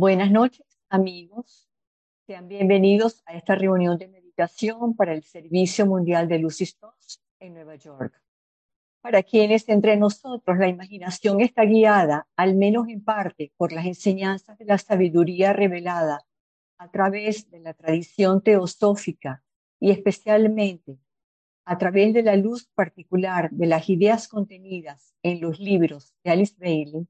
[0.00, 1.68] Buenas noches, amigos.
[2.26, 7.74] Sean bienvenidos a esta reunión de meditación para el Servicio Mundial de Lucistos en Nueva
[7.74, 8.14] York.
[9.02, 14.56] Para quienes entre nosotros la imaginación está guiada, al menos en parte, por las enseñanzas
[14.56, 16.24] de la sabiduría revelada
[16.78, 19.44] a través de la tradición teosófica
[19.78, 20.98] y especialmente
[21.66, 26.56] a través de la luz particular de las ideas contenidas en los libros de Alice
[26.58, 27.06] Bailey,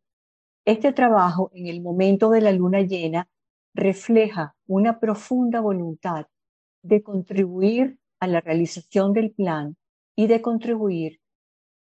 [0.65, 3.29] este trabajo en el momento de la luna llena
[3.75, 6.27] refleja una profunda voluntad
[6.83, 9.77] de contribuir a la realización del plan
[10.17, 11.21] y de contribuir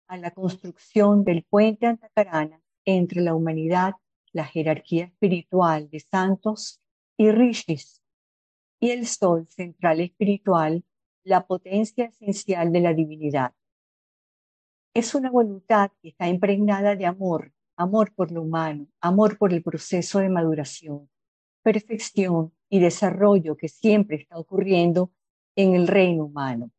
[0.09, 3.95] a la construcción del puente antacarana entre la humanidad,
[4.33, 6.81] la jerarquía espiritual de santos
[7.17, 8.03] y rishis,
[8.81, 10.85] y el sol central espiritual,
[11.23, 13.55] la potencia esencial de la divinidad.
[14.93, 19.63] Es una voluntad que está impregnada de amor amor por lo humano, amor por el
[19.63, 21.09] proceso de maduración,
[21.63, 25.13] perfección y desarrollo que siempre está ocurriendo
[25.57, 26.71] en el reino humano.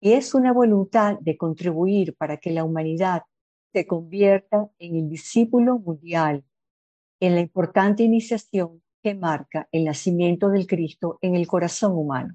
[0.00, 3.22] Y es una voluntad de contribuir para que la humanidad
[3.72, 6.44] se convierta en el discípulo mundial,
[7.20, 12.34] en la importante iniciación que marca el nacimiento del Cristo en el corazón humano.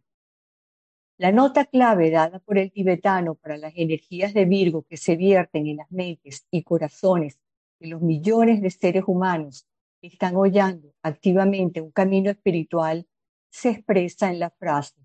[1.17, 5.67] La nota clave dada por el tibetano para las energías de Virgo que se vierten
[5.67, 7.39] en las mentes y corazones
[7.83, 9.67] los millones de seres humanos
[10.01, 13.07] que están hollando activamente un camino espiritual
[13.49, 14.95] se expresa en la frase,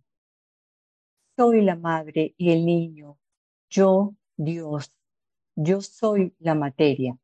[1.37, 3.19] soy la madre y el niño,
[3.69, 4.93] yo Dios,
[5.55, 7.17] yo soy la materia.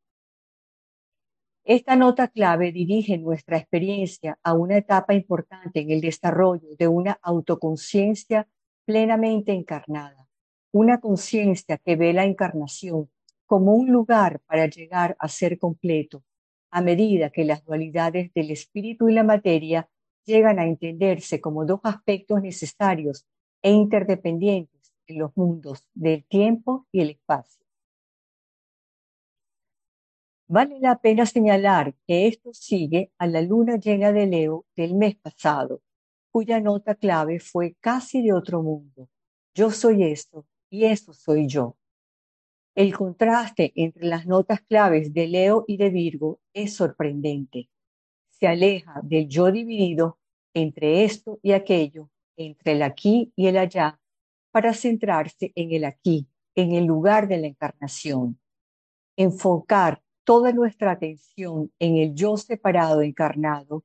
[1.65, 7.19] Esta nota clave dirige nuestra experiencia a una etapa importante en el desarrollo de una
[7.23, 8.47] autoconciencia
[8.85, 10.29] plenamente encarnada,
[10.73, 13.11] una conciencia que ve la encarnación
[13.47, 16.25] como un lugar para llegar a ser completo,
[16.71, 19.89] a medida que las dualidades del espíritu y la materia
[20.25, 23.27] llegan a entenderse como dos aspectos necesarios
[23.63, 27.65] e interdependientes en los mundos del tiempo y el espacio.
[30.47, 35.17] Vale la pena señalar que esto sigue a la luna llena de Leo del mes
[35.17, 35.81] pasado,
[36.31, 39.09] cuya nota clave fue casi de otro mundo.
[39.55, 41.77] Yo soy esto y eso soy yo.
[42.75, 47.69] El contraste entre las notas claves de Leo y de Virgo es sorprendente.
[48.31, 50.19] Se aleja del yo dividido
[50.55, 54.01] entre esto y aquello, entre el aquí y el allá,
[54.51, 56.27] para centrarse en el aquí,
[56.57, 58.41] en el lugar de la encarnación.
[59.17, 63.85] Enfocar toda nuestra atención en el yo separado encarnado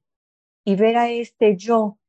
[0.65, 1.99] y ver a este yo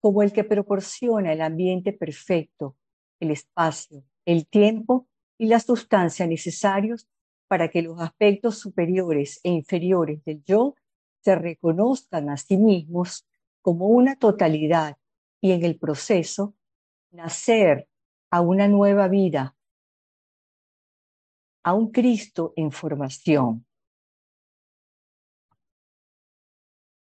[0.00, 2.76] como el que proporciona el ambiente perfecto,
[3.18, 7.08] el espacio, el tiempo y la sustancia necesarios
[7.46, 10.74] para que los aspectos superiores e inferiores del yo
[11.22, 13.26] se reconozcan a sí mismos
[13.62, 14.98] como una totalidad
[15.40, 16.54] y en el proceso
[17.10, 17.88] nacer
[18.30, 19.56] a una nueva vida,
[21.62, 23.64] a un Cristo en formación.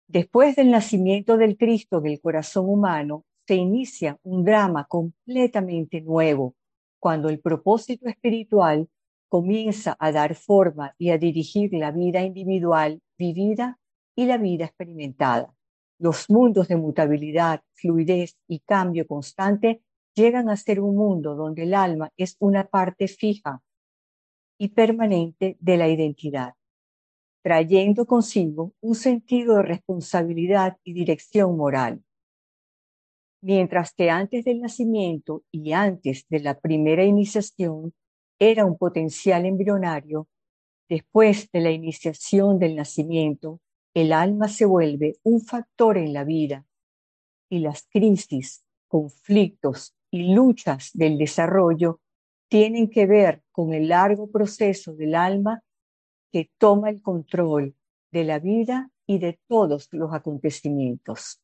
[0.07, 6.57] Después del nacimiento del Cristo en el corazón humano, se inicia un drama completamente nuevo
[7.01, 8.89] cuando el propósito espiritual
[9.29, 13.79] comienza a dar forma y a dirigir la vida individual vivida
[14.15, 15.55] y la vida experimentada.
[15.99, 19.83] Los mundos de mutabilidad, fluidez y cambio constante
[20.15, 23.63] llegan a ser un mundo donde el alma es una parte fija
[24.59, 26.55] y permanente de la identidad,
[27.43, 32.03] trayendo consigo un sentido de responsabilidad y dirección moral
[33.43, 37.95] mientras que antes del nacimiento y antes de la primera iniciación
[38.39, 40.29] era un potencial embrionario,
[40.89, 43.61] después de la iniciación del nacimiento,
[43.95, 46.67] el alma se vuelve un factor en la vida
[47.49, 52.01] y las crisis, conflictos y luchas del desarrollo
[52.49, 55.63] tienen que ver con el largo proceso del alma
[56.33, 57.75] que toma el control
[58.11, 61.40] de la vida y de todos los acontecimientos.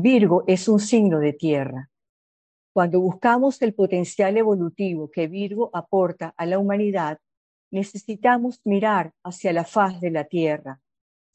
[0.00, 1.90] Virgo es un signo de tierra.
[2.72, 7.18] Cuando buscamos el potencial evolutivo que Virgo aporta a la humanidad,
[7.72, 10.80] necesitamos mirar hacia la faz de la tierra,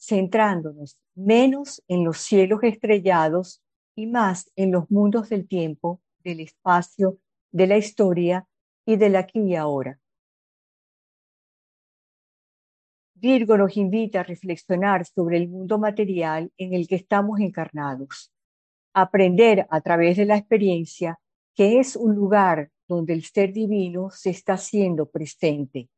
[0.00, 3.62] centrándonos menos en los cielos estrellados
[3.94, 7.18] y más en los mundos del tiempo, del espacio,
[7.52, 8.46] de la historia
[8.86, 10.00] y del aquí y ahora.
[13.14, 18.33] Virgo nos invita a reflexionar sobre el mundo material en el que estamos encarnados
[18.94, 21.18] aprender a través de la experiencia
[21.54, 25.88] que es un lugar donde el ser divino se está haciendo presente,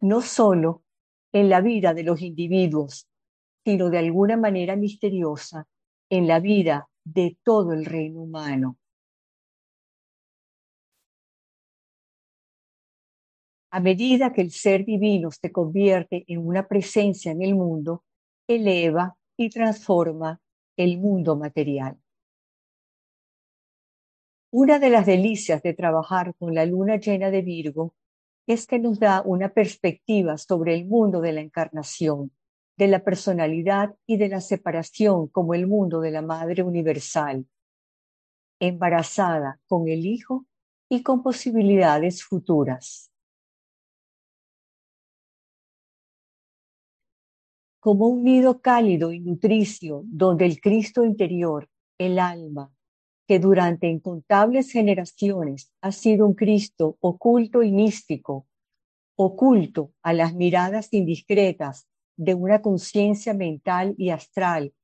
[0.00, 0.82] no solo
[1.32, 3.08] en la vida de los individuos,
[3.64, 5.66] sino de alguna manera misteriosa
[6.10, 8.76] en la vida de todo el reino humano.
[13.72, 18.02] A medida que el ser divino se convierte en una presencia en el mundo,
[18.48, 20.40] eleva y transforma
[20.82, 21.98] el mundo material.
[24.50, 27.94] Una de las delicias de trabajar con la luna llena de Virgo
[28.46, 32.32] es que nos da una perspectiva sobre el mundo de la encarnación,
[32.78, 37.46] de la personalidad y de la separación como el mundo de la Madre Universal,
[38.58, 40.46] embarazada con el Hijo
[40.88, 43.10] y con posibilidades futuras.
[47.80, 51.66] Como un nido cálido y nutricio donde el Cristo interior,
[51.98, 52.70] el alma,
[53.26, 58.46] que durante incontables generaciones ha sido un Cristo oculto y místico,
[59.16, 61.88] oculto a las miradas indiscretas
[62.18, 64.74] de una conciencia mental y astral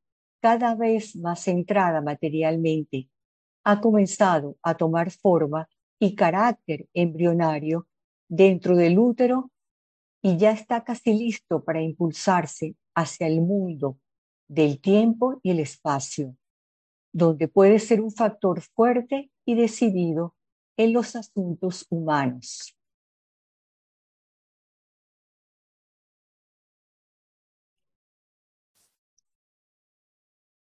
[0.40, 3.10] cada vez más centrada materialmente,
[3.64, 7.88] ha comenzado a tomar forma y carácter embrionario
[8.26, 9.50] dentro del útero
[10.22, 13.98] y ya está casi listo para impulsarse hacia el mundo
[14.48, 16.36] del tiempo y el espacio
[17.16, 20.34] donde puede ser un factor fuerte y decidido
[20.76, 22.76] en los asuntos humanos.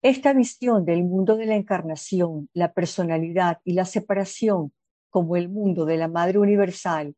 [0.02, 4.72] Esta visión del mundo de la encarnación, la personalidad y la separación
[5.10, 7.16] como el mundo de la Madre Universal,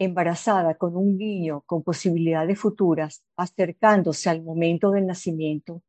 [0.00, 5.82] embarazada con un niño con posibilidades futuras, acercándose al momento del nacimiento,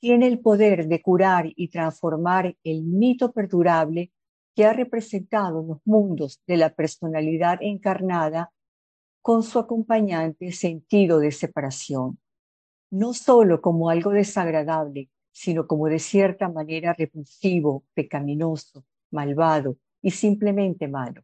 [0.00, 4.10] tiene el poder de curar y transformar el mito perdurable
[4.56, 8.50] que ha representado los mundos de la personalidad encarnada
[9.20, 12.18] con su acompañante sentido de separación,
[12.90, 20.88] no solo como algo desagradable, sino como de cierta manera repulsivo, pecaminoso, malvado y simplemente
[20.88, 21.22] malo.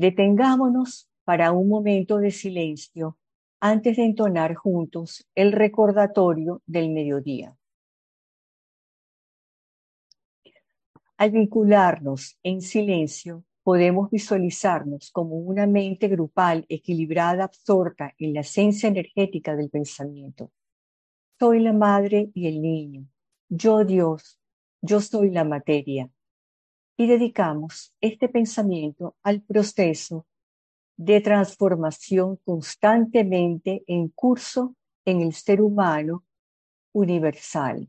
[0.00, 3.18] Detengámonos para un momento de silencio
[3.60, 7.54] antes de entonar juntos el recordatorio del mediodía.
[11.18, 18.88] Al vincularnos en silencio, podemos visualizarnos como una mente grupal equilibrada, absorta en la esencia
[18.88, 20.50] energética del pensamiento.
[21.38, 23.06] Soy la madre y el niño.
[23.50, 24.40] Yo Dios,
[24.80, 26.08] yo soy la materia.
[27.00, 30.26] Y dedicamos este pensamiento al proceso
[30.98, 34.76] de transformación constantemente en curso
[35.06, 36.26] en el ser humano
[36.92, 37.88] universal.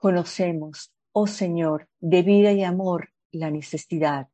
[0.00, 4.30] Conocemos, oh Señor, de vida y amor la necesidad.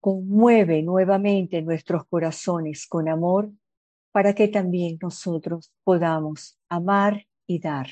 [0.00, 3.52] Conmueve nuevamente nuestros corazones con amor
[4.12, 7.88] para que también nosotros podamos amar y dar.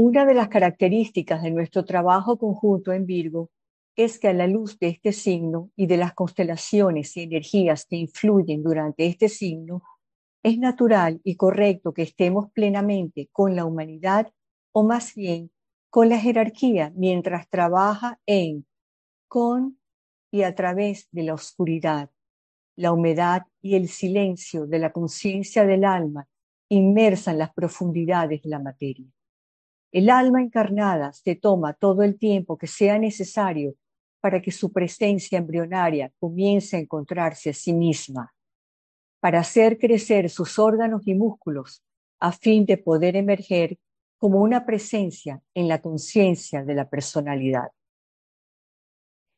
[0.00, 3.50] Una de las características de nuestro trabajo conjunto en Virgo
[3.96, 7.96] es que a la luz de este signo y de las constelaciones y energías que
[7.96, 9.82] influyen durante este signo,
[10.44, 14.32] es natural y correcto que estemos plenamente con la humanidad
[14.70, 15.50] o más bien
[15.90, 18.68] con la jerarquía mientras trabaja en,
[19.26, 19.80] con
[20.30, 22.08] y a través de la oscuridad,
[22.76, 26.28] la humedad y el silencio de la conciencia del alma
[26.68, 29.12] inmersa en las profundidades de la materia.
[29.90, 33.74] El alma encarnada se toma todo el tiempo que sea necesario
[34.20, 38.34] para que su presencia embrionaria comience a encontrarse a sí misma,
[39.20, 41.82] para hacer crecer sus órganos y músculos
[42.20, 43.78] a fin de poder emerger
[44.18, 47.68] como una presencia en la conciencia de la personalidad.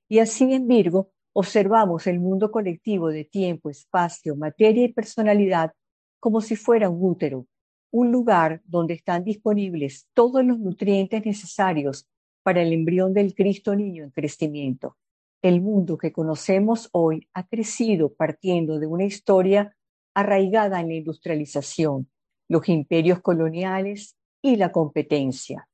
[0.08, 5.72] Y así en Virgo observamos el mundo colectivo de tiempo, espacio, materia y personalidad
[6.18, 7.46] como si fuera un útero,
[7.90, 12.06] un lugar donde están disponibles todos los nutrientes necesarios
[12.42, 14.96] para el embrión del Cristo niño en crecimiento.
[15.42, 19.76] El mundo que conocemos hoy ha crecido partiendo de una historia
[20.14, 22.10] arraigada en la industrialización,
[22.48, 25.68] los imperios coloniales y la competencia.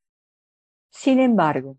[0.90, 1.78] Sin embargo,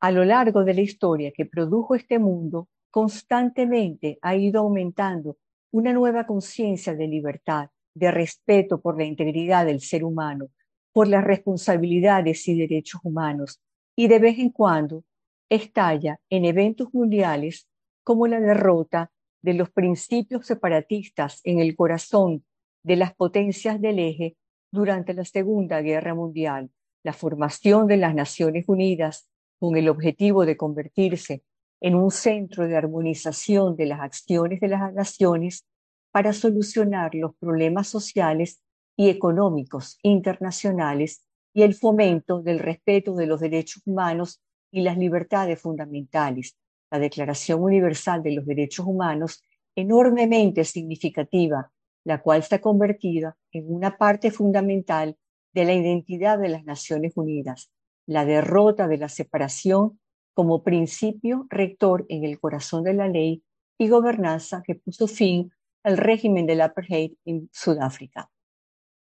[0.00, 5.38] a lo largo de la historia que produjo este mundo, constantemente ha ido aumentando
[5.72, 10.48] una nueva conciencia de libertad, de respeto por la integridad del ser humano,
[10.92, 13.62] por las responsabilidades y derechos humanos,
[13.96, 15.02] y de vez en cuando
[15.48, 17.66] estalla en eventos mundiales
[18.04, 19.10] como la derrota
[19.40, 22.44] de los principios separatistas en el corazón
[22.82, 24.36] de las potencias del eje
[24.70, 26.70] durante la Segunda Guerra Mundial,
[27.02, 29.26] la formación de las Naciones Unidas
[29.58, 31.42] con el objetivo de convertirse
[31.80, 35.64] en un centro de armonización de las acciones de las naciones
[36.16, 38.62] para solucionar los problemas sociales
[38.96, 45.60] y económicos internacionales y el fomento del respeto de los derechos humanos y las libertades
[45.60, 46.56] fundamentales.
[46.90, 49.44] La Declaración Universal de los Derechos Humanos,
[49.74, 51.70] enormemente significativa,
[52.02, 55.18] la cual está convertida en una parte fundamental
[55.52, 57.70] de la identidad de las Naciones Unidas,
[58.06, 60.00] la derrota de la separación
[60.32, 63.42] como principio rector en el corazón de la ley
[63.76, 65.52] y gobernanza que puso fin
[65.86, 68.28] al régimen del apartheid en Sudáfrica.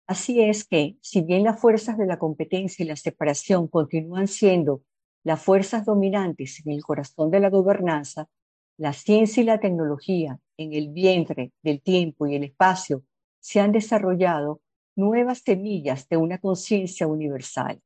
[0.05, 4.83] Así es que, si bien las fuerzas de la competencia y la separación continúan siendo
[5.23, 8.29] las fuerzas dominantes en el corazón de la gobernanza,
[8.77, 13.03] la ciencia y la tecnología en el vientre del tiempo y el espacio
[13.39, 14.61] se han desarrollado
[14.95, 17.81] nuevas semillas de una conciencia universal.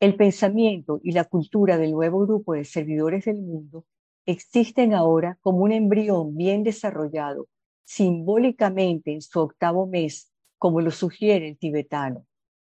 [0.00, 3.84] El pensamiento y la cultura del nuevo grupo de servidores del mundo
[4.26, 7.46] existen ahora como un embrión bien desarrollado,
[7.90, 12.24] simbólicamente en su octavo mes, como lo sugiere el tibetano.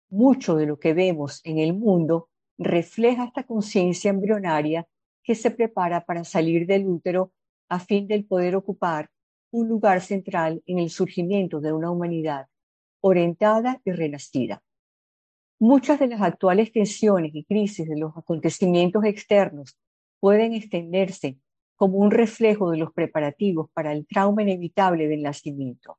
[0.09, 4.89] Mucho de lo que vemos en el mundo refleja esta conciencia embrionaria
[5.23, 7.35] que se prepara para salir del útero
[7.69, 9.11] a fin de poder ocupar
[9.51, 12.47] un lugar central en el surgimiento de una humanidad
[13.03, 14.63] orientada y renacida.
[15.59, 19.77] Muchas de las actuales tensiones y crisis de los acontecimientos externos
[20.19, 21.37] pueden extenderse
[21.81, 25.97] como un reflejo de los preparativos para el trauma inevitable del nacimiento.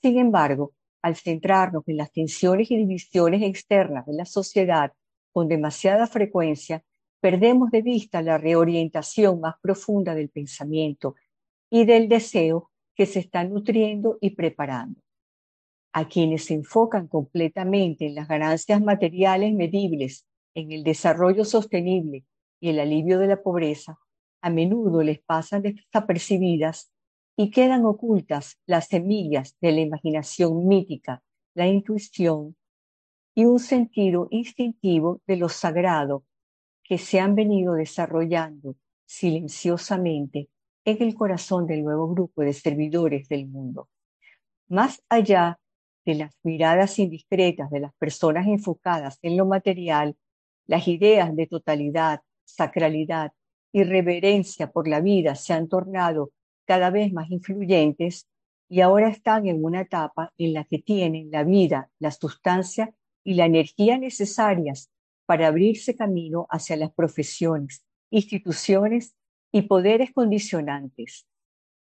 [0.00, 4.94] Sin embargo, al centrarnos en las tensiones y divisiones externas de la sociedad
[5.30, 6.82] con demasiada frecuencia,
[7.20, 11.14] perdemos de vista la reorientación más profunda del pensamiento
[11.68, 14.98] y del deseo que se está nutriendo y preparando
[15.92, 22.24] a quienes se enfocan completamente en las ganancias materiales medibles, en el desarrollo sostenible
[22.60, 23.98] y el alivio de la pobreza,
[24.42, 26.92] a menudo les pasan desapercibidas
[27.36, 31.22] y quedan ocultas las semillas de la imaginación mítica,
[31.54, 32.56] la intuición
[33.34, 36.24] y un sentido instintivo de lo sagrado
[36.82, 40.50] que se han venido desarrollando silenciosamente
[40.84, 43.88] en el corazón del nuevo grupo de servidores del mundo.
[44.68, 45.58] Más allá
[46.04, 50.16] de las miradas indiscretas de las personas enfocadas en lo material,
[50.66, 53.32] las ideas de totalidad, sacralidad
[53.72, 56.30] y reverencia por la vida se han tornado
[56.66, 58.28] cada vez más influyentes
[58.68, 63.34] y ahora están en una etapa en la que tienen la vida, la sustancia y
[63.34, 64.90] la energía necesarias
[65.26, 69.14] para abrirse camino hacia las profesiones, instituciones
[69.52, 71.26] y poderes condicionantes,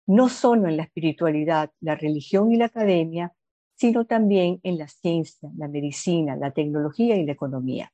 [0.07, 3.35] no solo en la espiritualidad, la religión y la academia,
[3.75, 7.92] sino también en la ciencia, la medicina, la tecnología y la economía.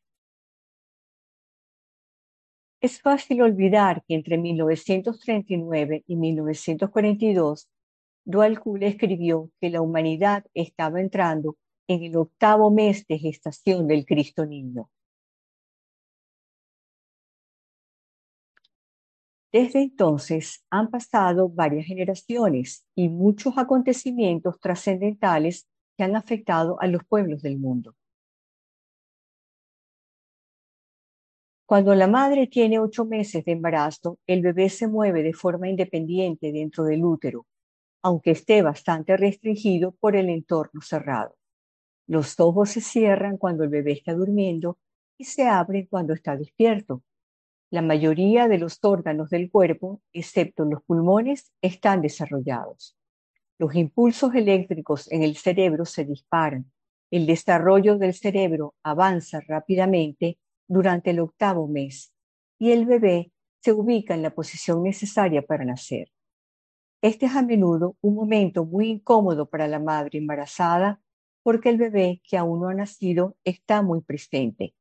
[2.84, 7.70] Es fácil olvidar que entre 1939 y 1942,
[8.26, 11.56] Dual escribió que la humanidad estaba entrando
[11.88, 14.90] en el octavo mes de gestación del Cristo Niño.
[19.50, 27.02] Desde entonces han pasado varias generaciones y muchos acontecimientos trascendentales que han afectado a los
[27.02, 27.94] pueblos del mundo.
[31.66, 36.52] Cuando la madre tiene ocho meses de embarazo, el bebé se mueve de forma independiente
[36.52, 37.46] dentro del útero.
[38.02, 41.36] aunque esté bastante restringido por el entorno cerrado.
[42.06, 44.78] Los ojos se cierran cuando el bebé está durmiendo
[45.18, 47.02] y se abren cuando está despierto.
[47.70, 52.96] La mayoría de los órganos del cuerpo, excepto los pulmones, están desarrollados.
[53.58, 56.70] Los impulsos eléctricos en el cerebro se disparan.
[57.10, 62.12] El desarrollo del cerebro avanza rápidamente durante el octavo mes
[62.58, 66.10] y el bebé se ubica en la posición necesaria para nacer.
[67.02, 71.00] Este es a menudo un momento muy incómodo para la madre embarazada
[71.42, 74.74] porque el bebé que aún no ha nacido está muy presente.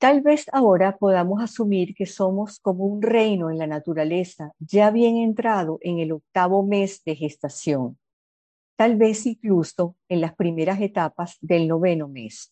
[0.00, 5.18] Tal vez ahora podamos asumir que somos como un reino en la naturaleza ya bien
[5.18, 7.98] entrado en el octavo mes de gestación,
[8.76, 12.50] tal vez incluso en las primeras etapas del noveno mes.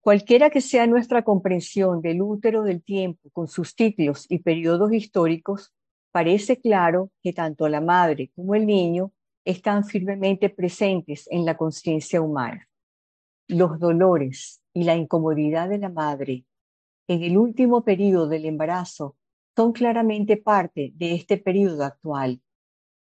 [0.00, 5.74] Cualquiera que sea nuestra comprensión del útero del tiempo con sus ciclos y periodos históricos,
[6.12, 9.12] parece claro que tanto la madre como el niño
[9.44, 12.70] están firmemente presentes en la conciencia humana.
[13.52, 16.46] Los dolores y la incomodidad de la madre
[17.06, 19.18] en el último periodo del embarazo
[19.54, 22.40] son claramente parte de este periodo actual.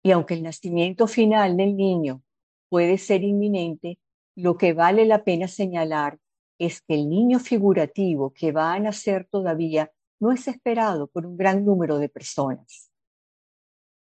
[0.05, 2.23] Y aunque el nacimiento final del niño
[2.69, 3.99] puede ser inminente,
[4.37, 6.21] lo que vale la pena señalar
[6.61, 11.37] es que el niño figurativo que va a nacer todavía no es esperado por un
[11.37, 12.93] gran número de personas.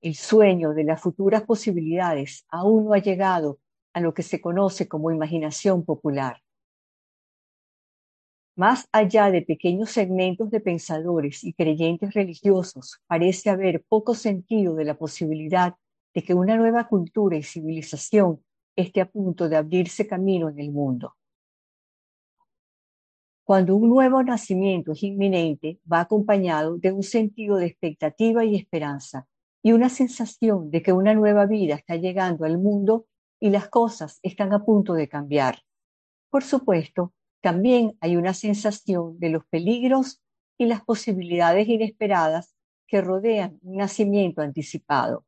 [0.02, 3.58] El sueño de las futuras posibilidades aún no ha llegado
[3.98, 6.42] a lo que se conoce como imaginación popular.
[8.56, 14.86] Más allá de pequeños segmentos de pensadores y creyentes religiosos, parece haber poco sentido de
[14.86, 15.76] la posibilidad
[16.14, 18.44] de que una nueva cultura y civilización
[18.76, 21.16] esté a punto de abrirse camino en el mundo.
[23.44, 29.28] Cuando un nuevo nacimiento es inminente, va acompañado de un sentido de expectativa y esperanza
[29.64, 33.08] y una sensación de que una nueva vida está llegando al mundo
[33.40, 35.64] y las cosas están a punto de cambiar.
[36.30, 40.22] Por supuesto, también hay una sensación de los peligros
[40.58, 42.56] y las posibilidades inesperadas
[42.88, 45.26] que rodean un nacimiento anticipado.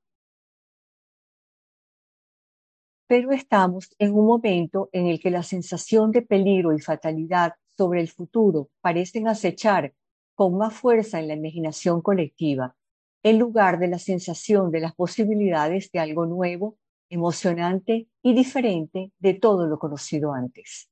[3.08, 8.02] Pero estamos en un momento en el que la sensación de peligro y fatalidad sobre
[8.02, 9.94] el futuro parecen acechar
[10.36, 12.76] con más fuerza en la imaginación colectiva,
[13.24, 16.78] en lugar de la sensación de las posibilidades de algo nuevo,
[17.10, 20.90] emocionante y diferente de todo lo conocido antes.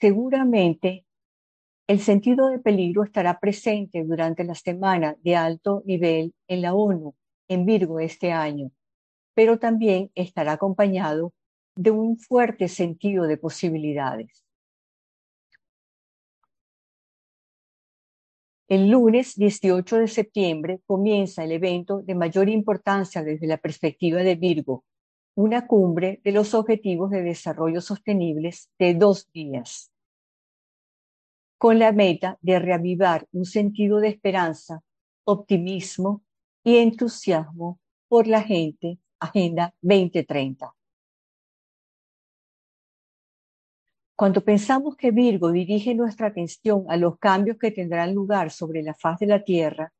[0.00, 1.04] Seguramente
[1.88, 7.14] el sentido de peligro estará presente durante la semana de alto nivel en la ONU
[7.48, 8.70] en Virgo este año,
[9.34, 11.32] pero también estará acompañado
[11.76, 14.47] de un fuerte sentido de posibilidades.
[18.68, 24.34] El lunes 18 de septiembre comienza el evento de mayor importancia desde la perspectiva de
[24.34, 24.84] Virgo,
[25.34, 29.90] una cumbre de los Objetivos de Desarrollo Sostenibles de dos días,
[31.56, 34.82] con la meta de reavivar un sentido de esperanza,
[35.24, 36.22] optimismo
[36.62, 40.74] y entusiasmo por la gente Agenda 2030.
[44.18, 48.92] Cuando pensamos que Virgo dirige nuestra atención a los cambios que tendrán lugar sobre la
[48.92, 49.92] faz de la Tierra,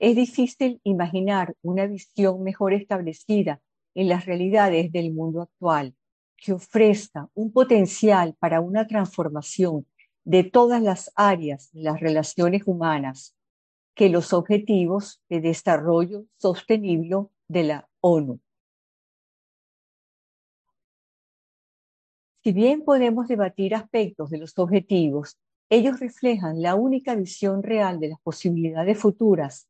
[0.00, 3.60] es difícil imaginar una visión mejor establecida
[3.94, 5.94] en las realidades del mundo actual,
[6.36, 9.86] que ofrezca un potencial para una transformación
[10.24, 13.36] de todas las áreas de las relaciones humanas
[13.94, 18.40] que los objetivos de desarrollo sostenible de la ONU.
[22.42, 25.38] Si bien podemos debatir aspectos de los objetivos,
[25.70, 29.68] ellos reflejan la única visión real de las posibilidades futuras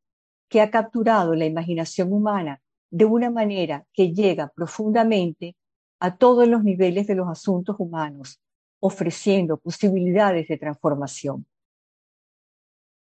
[0.49, 5.55] que ha capturado la imaginación humana de una manera que llega profundamente
[6.01, 8.41] a todos los niveles de los asuntos humanos,
[8.81, 11.47] ofreciendo posibilidades de transformación.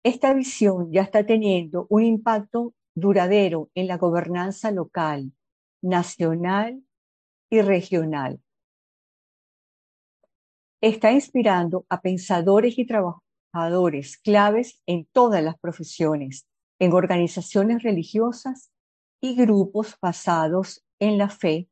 [0.03, 5.33] Esta visión ya está teniendo un impacto duradero en la gobernanza local,
[5.81, 6.83] nacional
[7.51, 8.40] y regional
[10.88, 16.47] está inspirando a pensadores y trabajadores claves en todas las profesiones,
[16.79, 18.70] en organizaciones religiosas
[19.18, 21.70] y grupos basados en la fe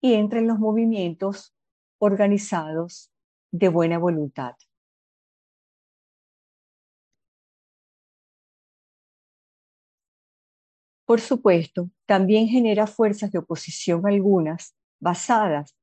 [0.00, 1.56] y entre los movimientos
[1.98, 3.10] organizados
[3.50, 4.54] de buena voluntad.
[11.04, 15.76] Por supuesto, también genera fuerzas de oposición algunas basadas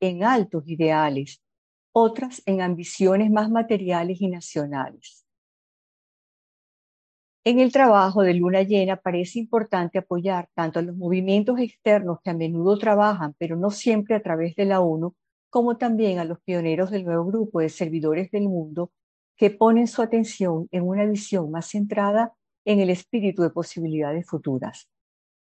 [0.00, 1.42] en altos ideales,
[1.92, 5.24] otras en ambiciones más materiales y nacionales.
[7.44, 12.30] En el trabajo de luna llena parece importante apoyar tanto a los movimientos externos que
[12.30, 15.14] a menudo trabajan, pero no siempre a través de la ONU,
[15.50, 18.92] como también a los pioneros del nuevo grupo de servidores del mundo
[19.36, 22.32] que ponen su atención en una visión más centrada
[22.64, 24.88] en el espíritu de posibilidades futuras.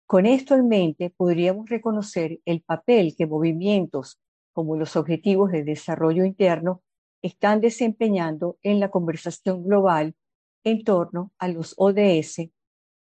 [0.06, 4.20] Con esto en mente, podríamos reconocer el papel que movimientos
[4.54, 6.82] como los Objetivos de Desarrollo Interno
[7.22, 10.16] están desempeñando en la conversación global
[10.64, 12.50] en torno a los ODS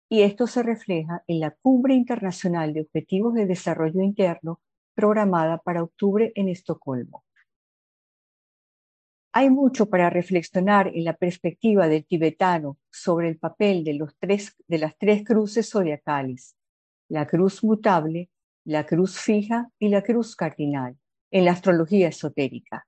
[0.09, 4.61] y esto se refleja en la Cumbre Internacional de Objetivos de Desarrollo Interno
[4.95, 7.25] programada para octubre en Estocolmo.
[9.33, 14.57] Hay mucho para reflexionar en la perspectiva del tibetano sobre el papel de, los tres,
[14.67, 16.57] de las tres cruces zodiacales,
[17.09, 18.31] la cruz mutable,
[18.65, 20.97] la cruz fija y la cruz cardinal,
[21.31, 22.87] en la astrología esotérica.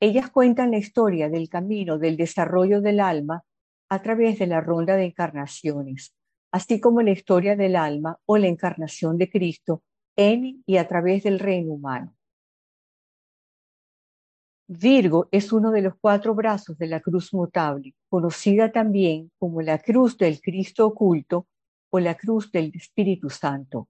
[0.00, 3.44] Ellas cuentan la historia del camino del desarrollo del alma
[3.88, 6.14] a través de la ronda de encarnaciones,
[6.50, 9.82] así como la historia del alma o la encarnación de Cristo
[10.16, 12.14] en y a través del reino humano.
[14.68, 19.78] Virgo es uno de los cuatro brazos de la cruz mutable, conocida también como la
[19.78, 21.46] cruz del Cristo oculto
[21.90, 23.88] o la cruz del Espíritu Santo.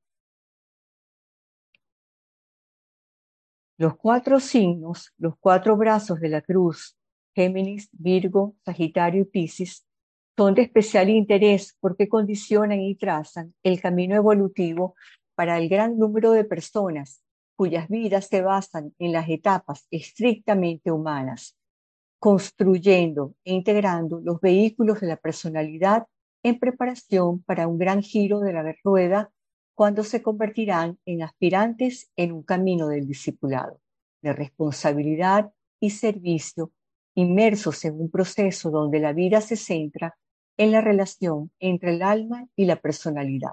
[3.79, 6.97] Los cuatro signos, los cuatro brazos de la cruz,
[7.35, 9.87] Géminis, Virgo, Sagitario y Piscis,
[10.37, 14.95] son de especial interés porque condicionan y trazan el camino evolutivo
[15.35, 17.23] para el gran número de personas
[17.57, 21.57] cuyas vidas se basan en las etapas estrictamente humanas,
[22.19, 26.07] construyendo e integrando los vehículos de la personalidad
[26.43, 29.31] en preparación para un gran giro de la rueda
[29.75, 33.81] cuando se convertirán en aspirantes en un camino del discipulado,
[34.23, 36.73] de responsabilidad y servicio,
[37.15, 40.17] inmersos en un proceso donde la vida se centra
[40.57, 43.53] en la relación entre el alma y la personalidad.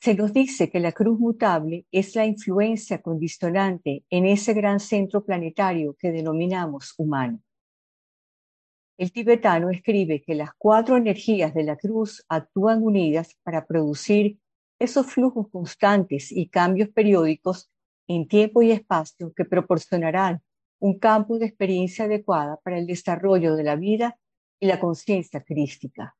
[0.00, 5.24] Se nos dice que la cruz mutable es la influencia condicionante en ese gran centro
[5.24, 7.40] planetario que denominamos humano.
[9.02, 14.38] El tibetano escribe que las cuatro energías de la cruz actúan unidas para producir
[14.78, 17.68] esos flujos constantes y cambios periódicos
[18.06, 20.40] en tiempo y espacio que proporcionarán
[20.78, 24.16] un campo de experiencia adecuada para el desarrollo de la vida
[24.60, 26.16] y la conciencia crística.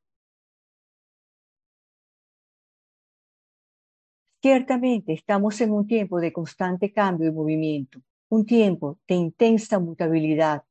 [4.41, 10.63] Ciertamente estamos en un tiempo de constante cambio y movimiento, un tiempo de intensa mutabilidad,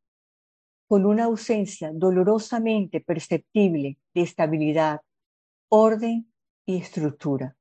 [0.92, 5.00] con una ausencia dolorosamente perceptible de estabilidad,
[5.70, 6.30] orden
[6.66, 7.56] y estructura.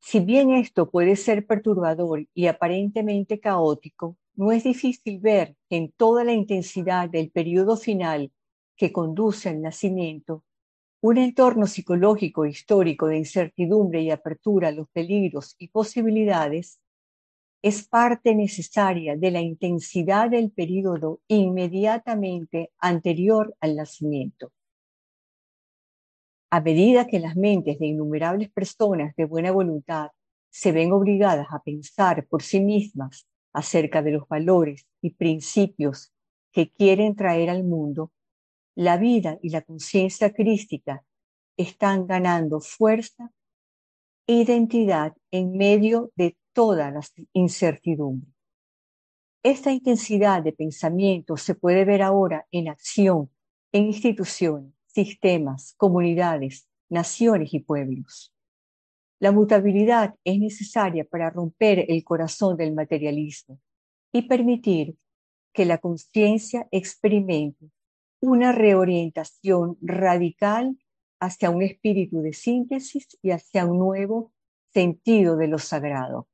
[0.00, 6.24] Si bien esto puede ser perturbador y aparentemente caótico, no es difícil ver en toda
[6.24, 8.30] la intensidad del periodo final
[8.76, 10.44] que conduce al nacimiento
[11.00, 16.82] un entorno psicológico histórico de incertidumbre y apertura a los peligros y posibilidades
[17.62, 24.52] es parte necesaria de la intensidad del período inmediatamente anterior al nacimiento.
[26.50, 30.10] A medida que las mentes de innumerables personas de buena voluntad
[30.48, 36.12] se ven obligadas a pensar por sí mismas acerca de los valores y principios
[36.52, 38.10] que quieren traer al mundo,
[38.74, 41.04] la vida y la conciencia crística
[41.56, 43.30] están ganando fuerza
[44.32, 47.00] identidad en medio de toda la
[47.32, 48.30] incertidumbre.
[49.42, 53.30] Esta intensidad de pensamiento se puede ver ahora en acción
[53.72, 58.34] en instituciones, sistemas, comunidades, naciones y pueblos.
[59.20, 63.60] La mutabilidad es necesaria para romper el corazón del materialismo
[64.12, 64.96] y permitir
[65.52, 67.70] que la conciencia experimente
[68.20, 70.76] una reorientación radical
[71.20, 74.32] hacia un espíritu de síntesis y hacia un nuevo
[74.72, 76.26] sentido de lo sagrado.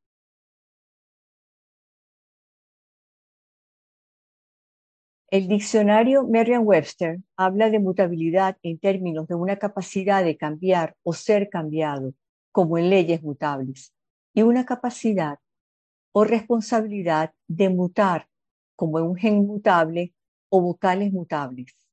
[5.28, 11.50] El diccionario Merriam-Webster habla de mutabilidad en términos de una capacidad de cambiar o ser
[11.50, 12.14] cambiado,
[12.52, 13.92] como en leyes mutables,
[14.32, 15.40] y una capacidad
[16.12, 18.28] o responsabilidad de mutar,
[18.76, 20.14] como en un gen mutable
[20.48, 21.85] o vocales mutables.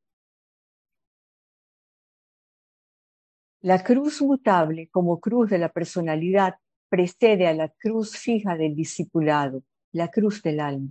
[3.63, 6.55] La cruz mutable como cruz de la personalidad
[6.89, 10.89] precede a la cruz fija del discipulado, la cruz del alma.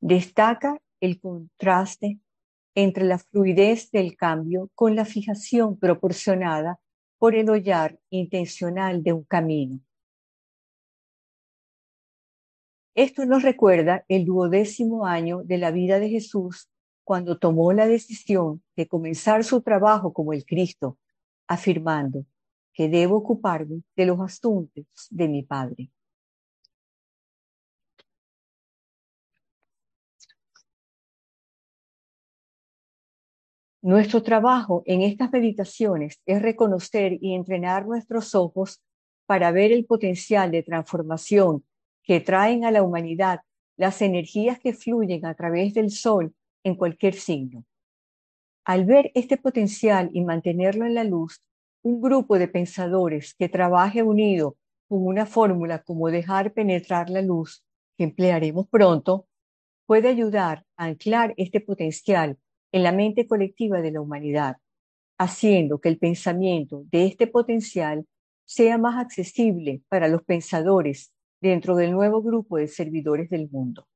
[0.00, 2.18] Destaca el contraste
[2.74, 6.80] entre la fluidez del cambio con la fijación proporcionada
[7.18, 9.80] por el hollar intencional de un camino.
[12.94, 16.70] Esto nos recuerda el duodécimo año de la vida de Jesús
[17.06, 20.98] cuando tomó la decisión de comenzar su trabajo como el Cristo,
[21.46, 22.26] afirmando
[22.72, 25.92] que debo ocuparme de los asuntos de mi Padre.
[33.82, 38.82] Nuestro trabajo en estas meditaciones es reconocer y entrenar nuestros ojos
[39.26, 41.64] para ver el potencial de transformación
[42.02, 43.42] que traen a la humanidad
[43.76, 46.34] las energías que fluyen a través del sol
[46.66, 47.64] en cualquier signo.
[48.64, 51.40] Al ver este potencial y mantenerlo en la luz,
[51.82, 54.56] un grupo de pensadores que trabaje unido
[54.88, 57.64] con una fórmula como dejar penetrar la luz,
[57.96, 59.28] que emplearemos pronto,
[59.86, 62.36] puede ayudar a anclar este potencial
[62.72, 64.56] en la mente colectiva de la humanidad,
[65.18, 68.08] haciendo que el pensamiento de este potencial
[68.44, 73.86] sea más accesible para los pensadores dentro del nuevo grupo de servidores del mundo.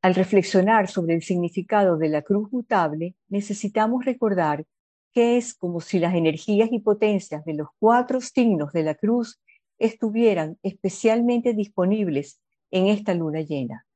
[0.00, 4.64] Al reflexionar sobre el significado de la cruz mutable, necesitamos recordar
[5.12, 9.40] que es como si las energías y potencias de los cuatro signos de la cruz
[9.78, 13.86] estuvieran especialmente disponibles en esta luna llena.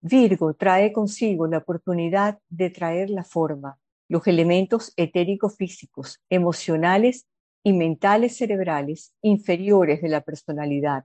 [0.00, 7.26] Virgo trae consigo la oportunidad de traer la forma, los elementos etéricos físicos, emocionales
[7.62, 11.04] y mentales cerebrales inferiores de la personalidad,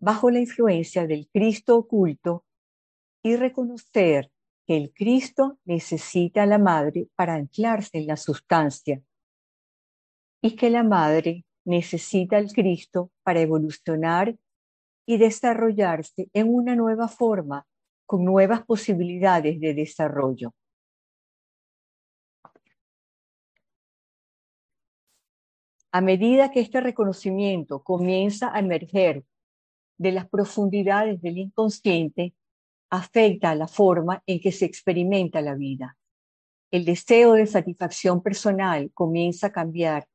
[0.00, 2.44] bajo la influencia del Cristo oculto
[3.26, 4.30] y reconocer
[4.68, 9.02] que el Cristo necesita a la madre para anclarse en la sustancia
[10.40, 14.36] y que la madre necesita al Cristo para evolucionar
[15.06, 17.66] y desarrollarse en una nueva forma
[18.06, 20.54] con nuevas posibilidades de desarrollo.
[25.90, 29.24] A medida que este reconocimiento comienza a emerger
[29.98, 32.32] de las profundidades del inconsciente,
[32.90, 35.96] afecta a la forma en que se experimenta la vida.
[36.70, 40.08] El deseo de satisfacción personal comienza a cambiar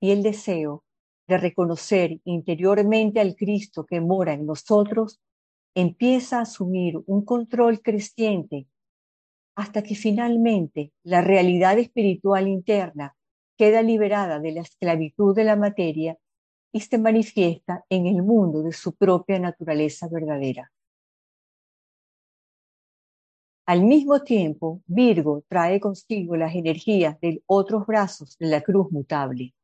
[0.00, 0.84] y el deseo
[1.26, 5.20] de reconocer interiormente al Cristo que mora en nosotros
[5.74, 8.66] empieza a asumir un control creciente
[9.54, 13.16] hasta que finalmente la realidad espiritual interna
[13.56, 16.16] queda liberada de la esclavitud de la materia
[16.72, 20.70] y se manifiesta en el mundo de su propia naturaleza verdadera.
[23.68, 29.54] Al mismo tiempo, Virgo trae consigo las energías de otros brazos de la cruz mutable.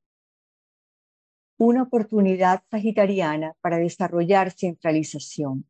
[1.57, 5.65] Una oportunidad sagitariana para desarrollar centralización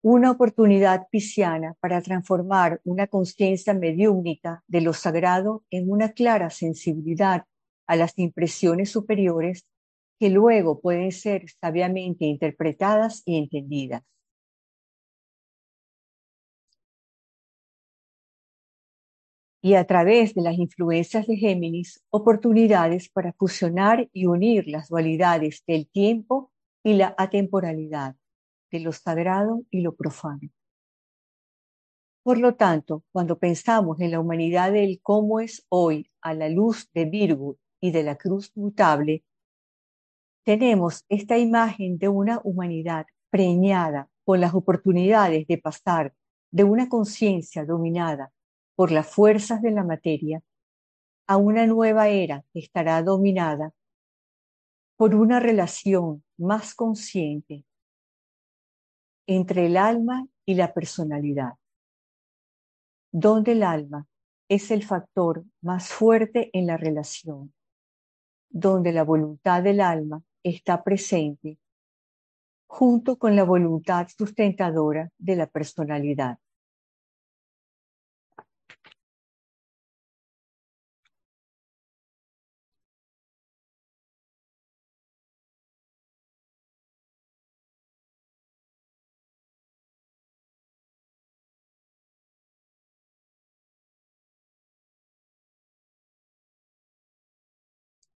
[0.00, 7.44] una oportunidad pisciana para transformar una conciencia mediúnica de lo sagrado en una clara sensibilidad
[7.86, 9.66] a las impresiones superiores
[10.18, 14.02] que luego pueden ser sabiamente interpretadas y entendidas.
[19.64, 25.62] Y a través de las influencias de Géminis, oportunidades para fusionar y unir las dualidades
[25.66, 28.14] del tiempo y la atemporalidad
[28.70, 30.50] de lo sagrado y lo profano.
[32.22, 36.90] Por lo tanto, cuando pensamos en la humanidad del cómo es hoy a la luz
[36.92, 39.24] de Virgo y de la cruz mutable,
[40.44, 46.14] tenemos esta imagen de una humanidad preñada con las oportunidades de pasar
[46.50, 48.30] de una conciencia dominada
[48.74, 50.42] por las fuerzas de la materia
[51.26, 53.72] a una nueva era estará dominada
[54.96, 57.64] por una relación más consciente
[59.26, 61.54] entre el alma y la personalidad,
[63.10, 64.06] donde el alma
[64.48, 67.54] es el factor más fuerte en la relación,
[68.50, 71.58] donde la voluntad del alma está presente
[72.66, 76.38] junto con la voluntad sustentadora de la personalidad.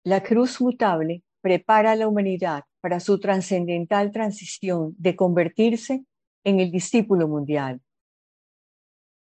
[0.09, 6.03] La cruz mutable prepara a la humanidad para su trascendental transición de convertirse
[6.43, 7.79] en el discípulo mundial.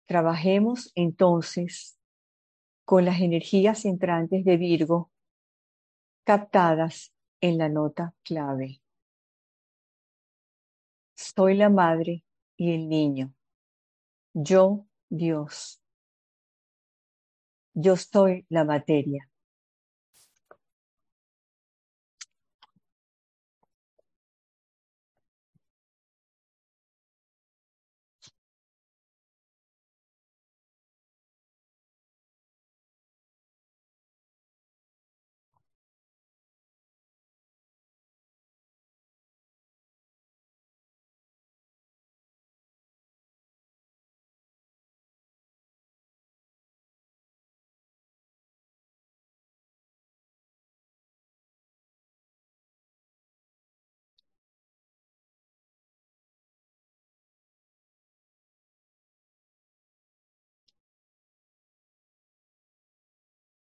[0.04, 1.96] Trabajemos entonces
[2.84, 5.12] con las energías entrantes de Virgo
[6.24, 8.82] captadas en la nota clave.
[11.14, 12.24] Soy la madre
[12.56, 13.32] y el niño.
[14.32, 15.80] Yo, Dios.
[17.74, 19.30] Yo soy la materia.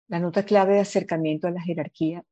[0.10, 2.24] La nota clave de acercamiento a la jerarquía.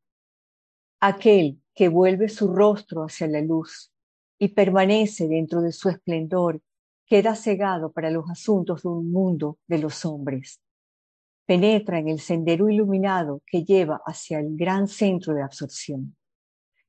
[1.01, 3.91] Aquel que vuelve su rostro hacia la luz
[4.39, 6.61] y permanece dentro de su esplendor,
[7.05, 10.61] queda cegado para los asuntos de un mundo de los hombres.
[11.45, 16.15] Penetra en el sendero iluminado que lleva hacia el gran centro de absorción.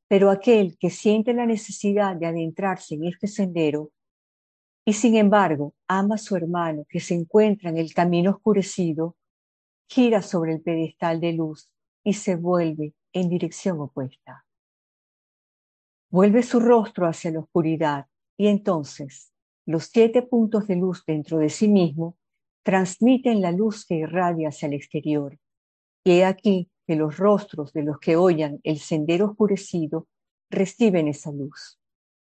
[0.08, 3.90] Pero aquel que siente la necesidad de adentrarse en este sendero
[4.84, 9.16] y sin embargo ama a su hermano que se encuentra en el camino oscurecido,
[9.88, 11.70] gira sobre el pedestal de luz
[12.04, 14.44] y se vuelve en dirección opuesta.
[16.10, 19.32] Vuelve su rostro hacia la oscuridad y entonces
[19.66, 22.16] los siete puntos de luz dentro de sí mismo
[22.62, 25.38] transmiten la luz que irradia hacia el exterior.
[26.04, 30.06] Y he aquí que los rostros de los que oyan el sendero oscurecido
[30.50, 31.80] reciben esa luz.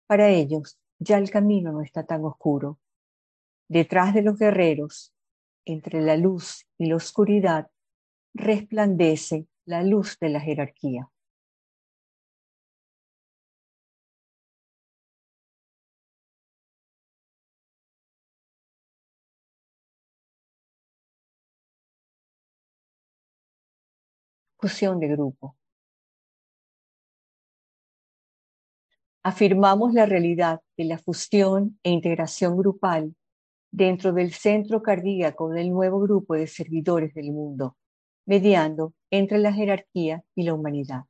[0.07, 2.79] Para ellos ya el camino no está tan oscuro.
[3.69, 5.13] Detrás de los guerreros
[5.71, 7.69] entre la luz y la oscuridad
[8.33, 11.09] resplandece la luz de la jerarquía.
[24.57, 25.55] Fusión de grupo.
[29.23, 33.15] Afirmamos la realidad de la fusión e integración grupal
[33.71, 37.77] dentro del centro cardíaco del nuevo grupo de servidores del mundo,
[38.25, 41.03] mediando entre la jerarquía y la humanidad.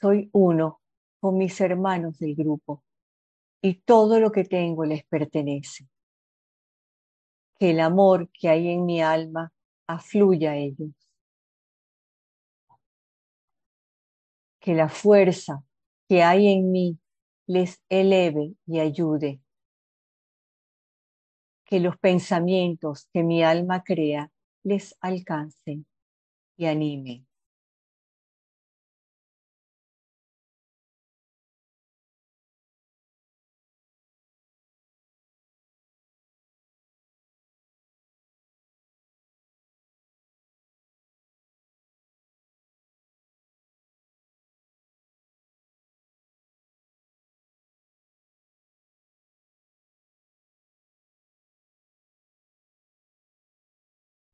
[0.00, 0.80] Soy uno
[1.20, 2.84] con mis hermanos del grupo
[3.60, 5.88] y todo lo que tengo les pertenece.
[7.58, 9.52] Que el amor que hay en mi alma
[9.88, 10.92] afluya a ellos.
[14.60, 15.64] Que la fuerza
[16.08, 16.98] que hay en mí
[17.46, 19.40] les eleve y ayude.
[21.64, 24.30] Que los pensamientos que mi alma crea
[24.62, 25.86] les alcancen
[26.56, 27.27] y animen.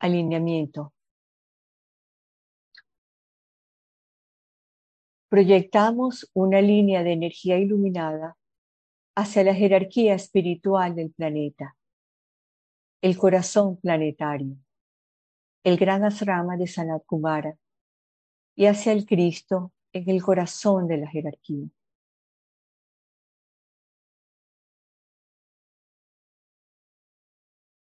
[0.05, 0.93] Alineamiento.
[5.31, 8.37] Proyectamos una línea de energía iluminada
[9.17, 11.77] hacia la jerarquía espiritual del planeta,
[13.01, 14.59] el corazón planetario,
[15.65, 17.57] el gran asrama de Sanat Kumara
[18.55, 21.67] y hacia el Cristo en el corazón de la jerarquía.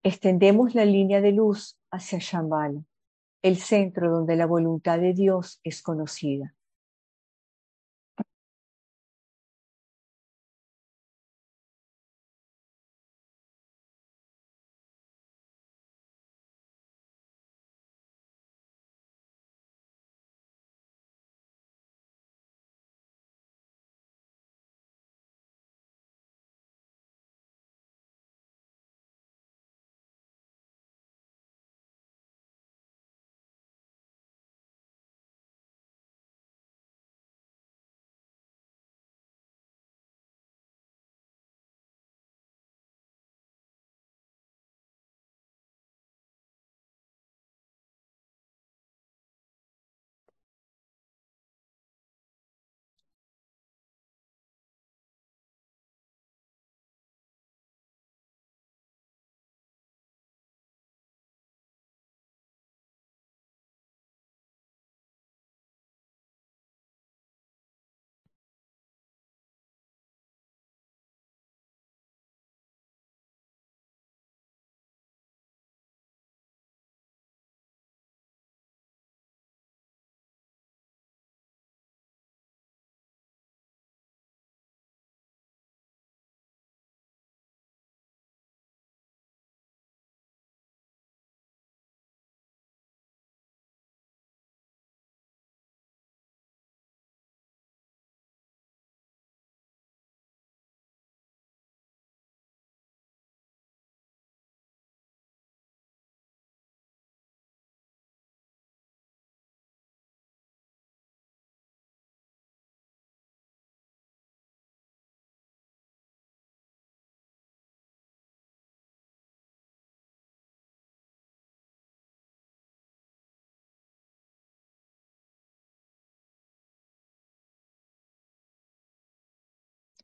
[0.04, 2.84] Extendemos la línea de luz hacia Shambhala,
[3.42, 6.56] el centro donde la voluntad de Dios es conocida.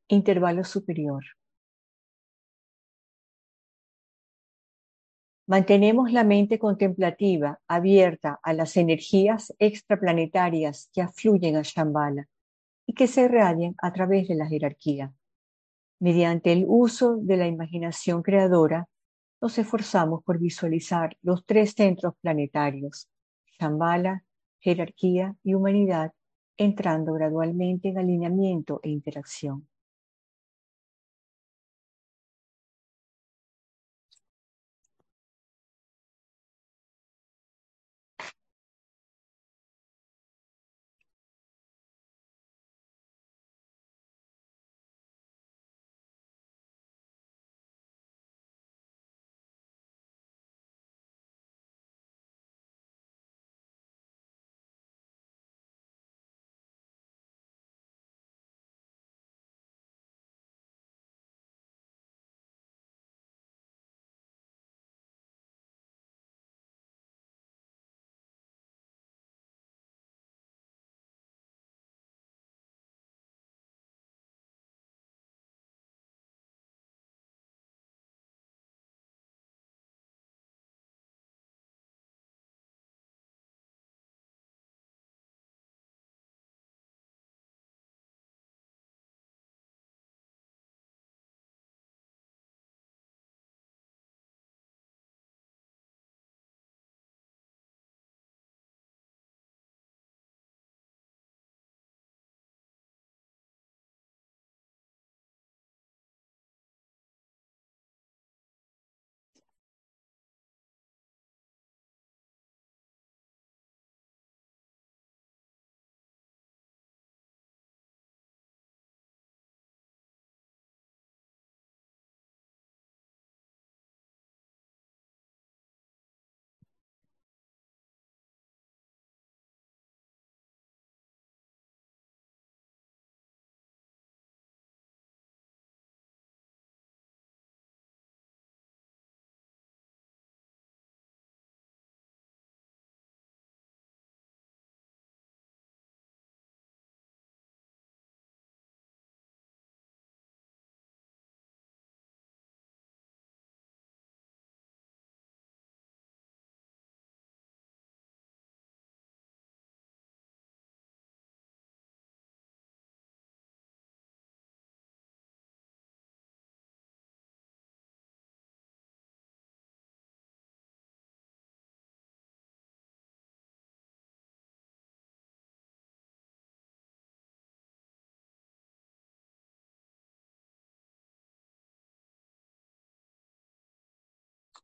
[0.08, 1.24] Intervalo superior.
[5.48, 12.28] Mantenemos la mente contemplativa abierta a las energías extraplanetarias que afluyen a Shambhala
[12.86, 15.12] y que se irradian a través de la jerarquía.
[16.00, 18.88] Mediante el uso de la imaginación creadora,
[19.42, 23.10] nos esforzamos por visualizar los tres centros planetarios,
[23.60, 24.24] Shambhala,
[24.60, 26.12] jerarquía y humanidad,
[26.58, 29.68] entrando gradualmente en alineamiento e interacción.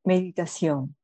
[0.03, 0.95] Meditación.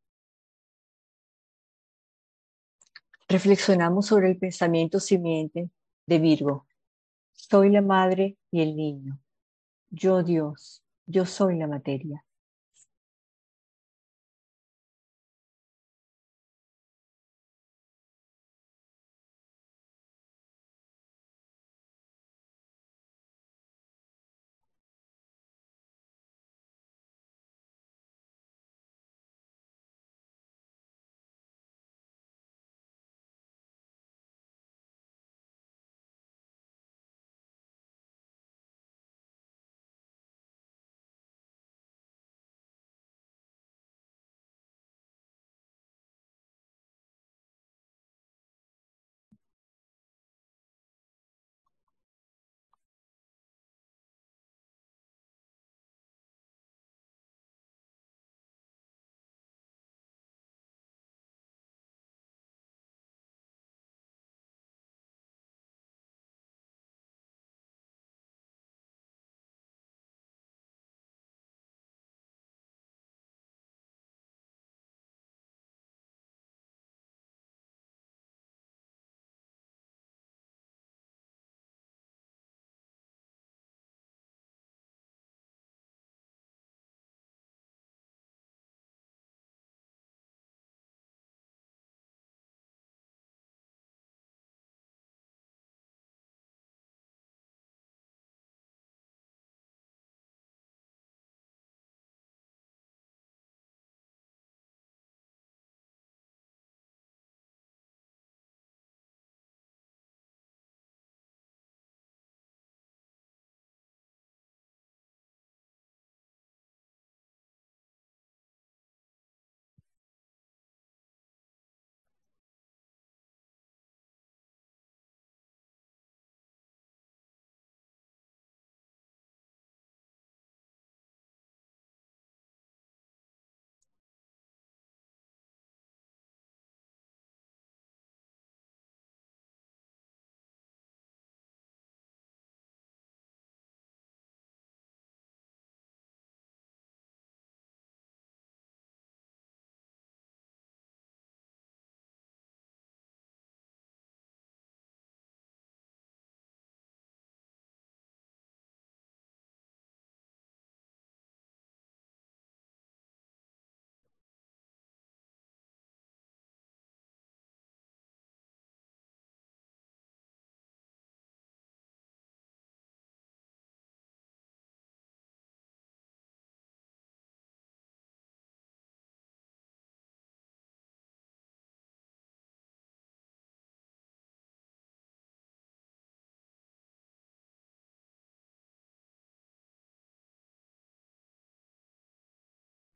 [3.30, 5.70] Reflexionamos sobre el pensamiento simiente
[6.06, 6.66] de Virgo.
[7.34, 9.20] Soy la madre y el niño.
[9.90, 12.26] Yo Dios, yo soy la materia.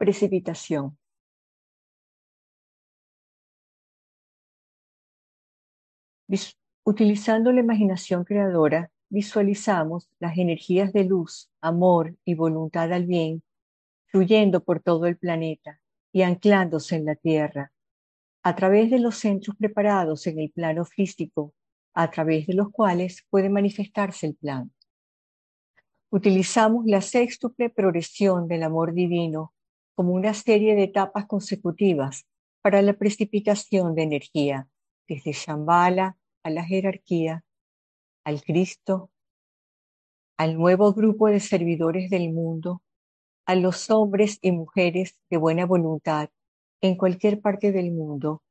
[0.01, 0.97] Precipitación.
[6.83, 13.43] Utilizando la imaginación creadora, visualizamos las energías de luz, amor y voluntad al bien
[14.07, 15.79] fluyendo por todo el planeta
[16.11, 17.71] y anclándose en la Tierra,
[18.41, 21.53] a través de los centros preparados en el plano físico,
[21.93, 24.71] a través de los cuales puede manifestarse el plan.
[26.09, 29.53] Utilizamos la sextuple progresión del amor divino
[29.95, 32.25] como una serie de etapas consecutivas
[32.61, 34.67] para la precipitación de energía,
[35.07, 37.43] desde Shambhala a la jerarquía,
[38.23, 39.11] al Cristo,
[40.37, 42.81] al nuevo grupo de servidores del mundo,
[43.45, 46.29] a los hombres y mujeres de buena voluntad
[46.81, 48.43] en cualquier parte del mundo,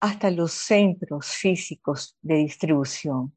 [0.00, 3.35] hasta los centros físicos de distribución.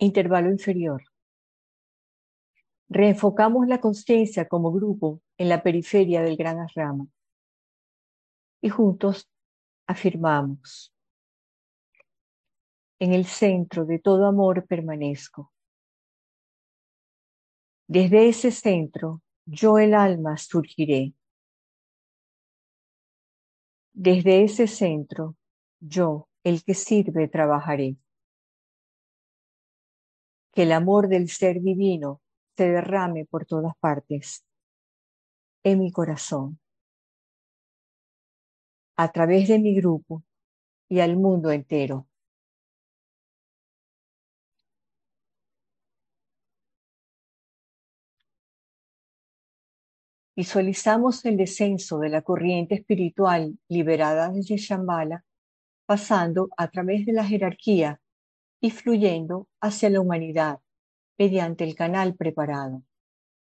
[0.00, 1.02] Intervalo inferior.
[2.88, 7.08] Reenfocamos la conciencia como grupo en la periferia del gran Asrama.
[8.60, 9.28] Y juntos
[9.88, 10.94] afirmamos,
[13.00, 15.52] en el centro de todo amor permanezco.
[17.88, 21.12] Desde ese centro, yo el alma surgiré.
[23.92, 25.36] Desde ese centro,
[25.80, 27.96] yo, el que sirve, trabajaré
[30.58, 32.20] que el amor del ser divino
[32.56, 34.44] se derrame por todas partes,
[35.62, 36.58] en mi corazón,
[38.96, 40.24] a través de mi grupo
[40.88, 42.08] y al mundo entero.
[50.34, 55.24] Visualizamos el descenso de la corriente espiritual liberada desde Shambhala,
[55.86, 58.00] pasando a través de la jerarquía
[58.60, 60.60] y fluyendo hacia la humanidad
[61.18, 62.82] mediante el canal preparado.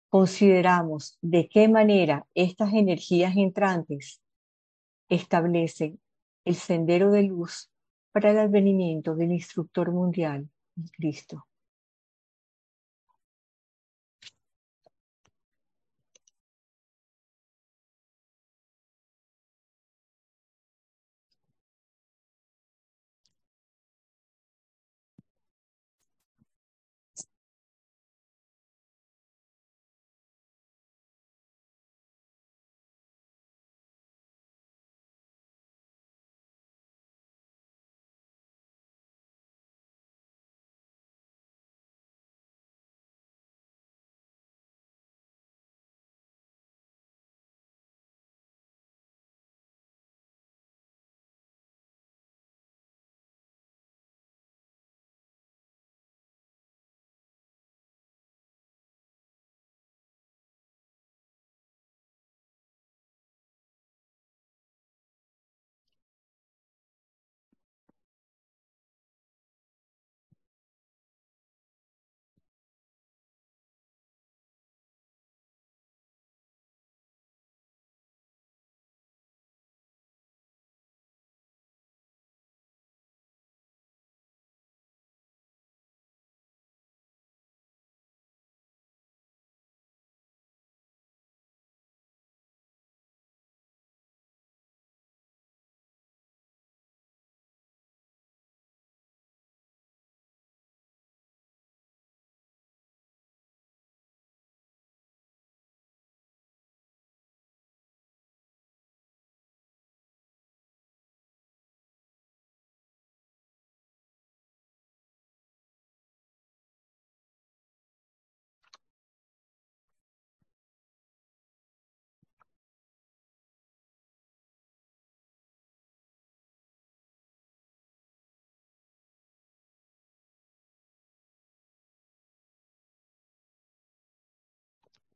[0.08, 4.20] Consideramos de qué manera estas energías entrantes
[5.08, 6.00] establecen
[6.44, 7.70] el sendero de luz
[8.12, 10.48] para el advenimiento del instructor mundial,
[10.92, 11.46] Cristo.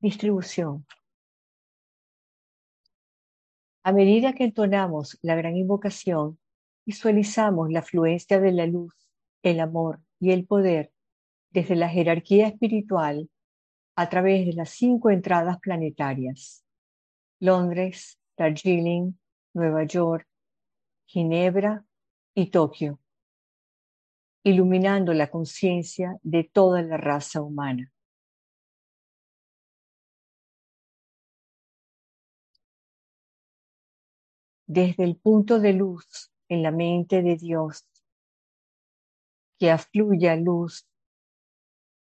[0.01, 0.87] Distribución.
[3.83, 6.39] A medida que entonamos la gran invocación,
[6.87, 8.95] visualizamos la fluencia de la luz,
[9.43, 10.93] el amor y el poder
[11.51, 13.29] desde la jerarquía espiritual
[13.97, 16.65] a través de las cinco entradas planetarias.
[17.41, 19.19] Londres, Darjeeling,
[19.53, 20.29] Nueva York,
[21.07, 21.85] Ginebra
[22.35, 23.01] y Tokio,
[24.45, 27.93] iluminando la conciencia de toda la raza humana.
[34.71, 37.89] Desde el punto de luz en la mente de Dios,
[39.59, 40.87] que afluya luz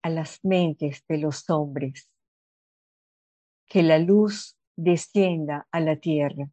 [0.01, 2.11] a las mentes de los hombres,
[3.67, 6.49] que la luz descienda a la tierra.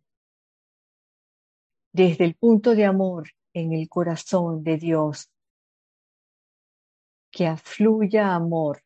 [1.93, 5.33] Desde el punto de amor en el corazón de Dios,
[7.33, 8.85] que afluya amor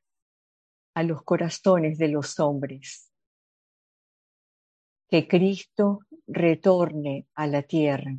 [0.94, 3.07] a los corazones de los hombres.
[5.08, 8.14] Que Cristo retorne a la tierra.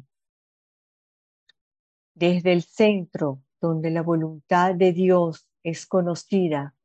[2.16, 6.76] Desde el centro donde la voluntad de Dios es conocida,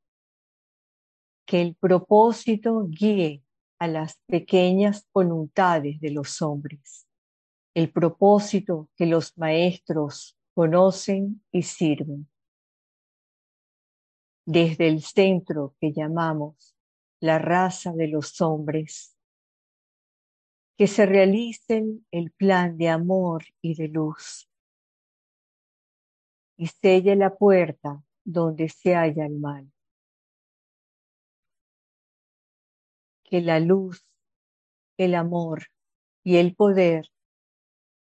[1.47, 3.43] que el propósito guíe
[3.79, 7.07] a las pequeñas voluntades de los hombres,
[7.75, 12.29] el propósito que los maestros conocen y sirven.
[14.47, 16.77] Desde el centro que llamamos
[17.21, 19.14] la raza de los hombres,
[20.77, 24.49] que se realicen el plan de amor y de luz.
[26.57, 29.71] Y sella la puerta donde se halla el mal.
[33.25, 34.07] Que la luz,
[34.97, 35.65] el amor
[36.23, 37.11] y el poder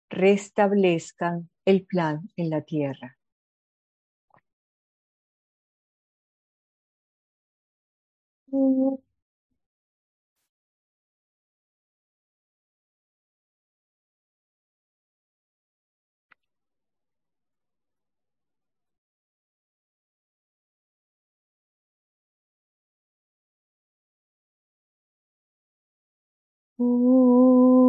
[0.09, 3.17] restablezcan el plan en la tierra.
[8.51, 9.10] Mm.
[26.81, 27.80] Ooh.